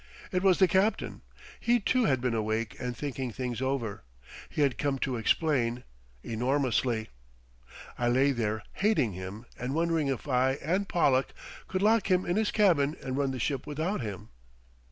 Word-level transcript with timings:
It 0.31 0.41
was 0.41 0.57
the 0.57 0.67
captain. 0.67 1.21
He, 1.59 1.79
too, 1.79 2.05
had 2.05 2.21
been 2.21 2.33
awake 2.33 2.75
and 2.79 2.97
thinking 2.97 3.29
things 3.31 3.61
over. 3.61 4.01
He 4.49 4.61
had 4.63 4.79
come 4.79 4.97
to 4.97 5.15
explain—enormously. 5.15 7.09
I 7.99 8.07
lay 8.09 8.31
there 8.31 8.63
hating 8.73 9.13
him 9.13 9.45
and 9.59 9.75
wondering 9.75 10.07
if 10.07 10.27
I 10.27 10.53
and 10.53 10.89
Pollack 10.89 11.35
could 11.67 11.83
lock 11.83 12.09
him 12.09 12.25
in 12.25 12.35
his 12.35 12.49
cabin 12.49 12.97
and 13.03 13.15
run 13.15 13.29
the 13.29 13.37
ship 13.37 13.67
without 13.67 14.01
him. 14.01 14.29